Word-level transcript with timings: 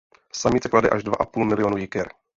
Samice 0.33 0.69
klade 0.69 0.89
až 0.89 1.03
dva 1.03 1.15
a 1.19 1.25
půl 1.25 1.45
milionu 1.45 1.77
jiker. 1.77 2.09